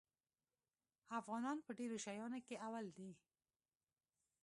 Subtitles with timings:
[1.19, 3.11] افغانان په ډېرو شیانو کې اول دي.